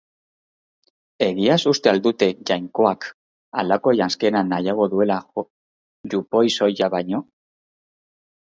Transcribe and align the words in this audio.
Egiaz 1.25 1.57
uste 1.71 1.91
al 1.91 2.01
dute 2.07 2.29
Jainkoak 2.51 3.07
halako 3.63 3.93
janzkera 3.99 4.41
nahiago 4.49 4.89
duela 4.95 5.19
jupoi 6.15 6.45
soila 6.57 6.91
baino? 6.97 7.21